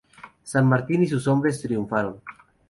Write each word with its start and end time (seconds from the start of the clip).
San 0.41 0.65
Martín 0.67 1.03
y 1.03 1.07
sus 1.07 1.27
hombres 1.27 1.61
triunfaron. 1.61 2.19